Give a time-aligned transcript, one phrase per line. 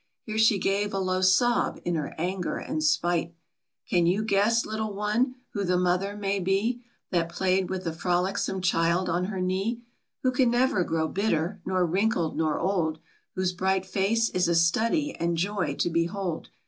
[0.01, 3.35] ^ Here she gave a low sob, in her anger and spite.
[3.87, 6.81] Can you guess, little one, who the Mother may be,
[7.11, 9.83] That played with the frolicsome child on her knee;
[10.23, 12.97] Who can never grow bitter, nor wrinkled, nor old;
[13.35, 16.49] Whose bright face is a study and joy to behold